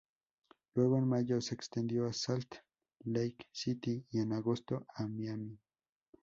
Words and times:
Luego 0.73 0.97
en 0.97 1.07
mayo, 1.07 1.39
se 1.41 1.53
extendió 1.53 2.07
a 2.07 2.13
Salt 2.13 2.55
Lake 3.03 3.37
City 3.51 4.03
y 4.09 4.17
en 4.21 4.33
agosto 4.33 4.83
a 4.95 5.05
Miami. 5.05 5.59